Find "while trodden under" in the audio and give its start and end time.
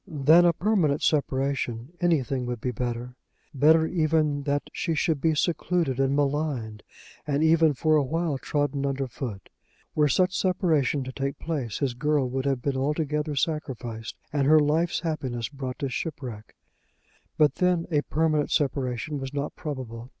8.03-9.05